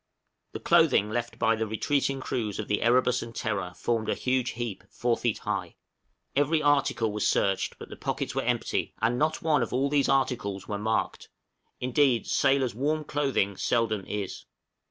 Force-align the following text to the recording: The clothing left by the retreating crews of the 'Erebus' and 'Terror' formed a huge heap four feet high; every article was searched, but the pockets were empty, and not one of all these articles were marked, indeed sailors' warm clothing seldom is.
The 0.53 0.59
clothing 0.59 1.11
left 1.11 1.37
by 1.37 1.55
the 1.55 1.67
retreating 1.67 2.21
crews 2.21 2.57
of 2.57 2.67
the 2.67 2.81
'Erebus' 2.81 3.21
and 3.21 3.35
'Terror' 3.35 3.75
formed 3.77 4.09
a 4.09 4.15
huge 4.15 4.53
heap 4.57 4.83
four 4.89 5.15
feet 5.15 5.37
high; 5.37 5.75
every 6.35 6.59
article 6.59 7.11
was 7.11 7.27
searched, 7.27 7.77
but 7.77 7.89
the 7.89 7.95
pockets 7.95 8.33
were 8.33 8.41
empty, 8.41 8.95
and 8.99 9.19
not 9.19 9.43
one 9.43 9.61
of 9.61 9.71
all 9.73 9.89
these 9.91 10.09
articles 10.09 10.67
were 10.67 10.79
marked, 10.79 11.29
indeed 11.79 12.25
sailors' 12.25 12.73
warm 12.73 13.03
clothing 13.03 13.55
seldom 13.57 14.03
is. 14.07 14.45